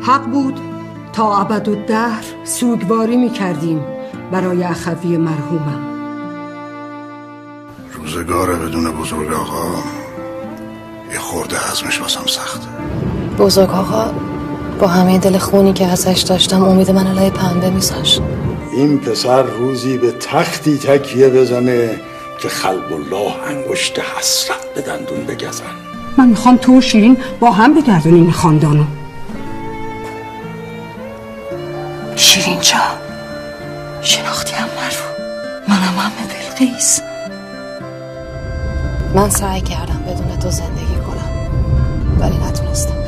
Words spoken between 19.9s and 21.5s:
به تختی تکیه